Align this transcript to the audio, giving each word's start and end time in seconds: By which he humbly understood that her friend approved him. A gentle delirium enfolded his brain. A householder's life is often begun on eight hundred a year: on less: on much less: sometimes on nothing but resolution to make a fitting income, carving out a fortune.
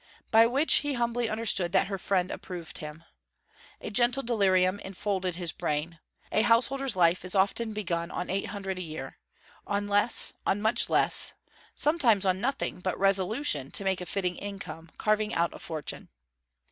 By 0.31 0.47
which 0.47 0.77
he 0.77 0.93
humbly 0.95 1.29
understood 1.29 1.73
that 1.73 1.85
her 1.85 1.99
friend 1.99 2.31
approved 2.31 2.79
him. 2.79 3.03
A 3.79 3.91
gentle 3.91 4.23
delirium 4.23 4.79
enfolded 4.79 5.35
his 5.35 5.51
brain. 5.51 5.99
A 6.31 6.41
householder's 6.41 6.95
life 6.95 7.23
is 7.23 7.35
often 7.35 7.71
begun 7.71 8.09
on 8.09 8.27
eight 8.27 8.47
hundred 8.47 8.79
a 8.79 8.81
year: 8.81 9.19
on 9.67 9.85
less: 9.87 10.33
on 10.43 10.59
much 10.59 10.89
less: 10.89 11.33
sometimes 11.75 12.25
on 12.25 12.41
nothing 12.41 12.79
but 12.79 12.97
resolution 12.99 13.69
to 13.69 13.83
make 13.83 14.01
a 14.01 14.07
fitting 14.07 14.37
income, 14.37 14.89
carving 14.97 15.35
out 15.35 15.53
a 15.53 15.59
fortune. 15.59 16.09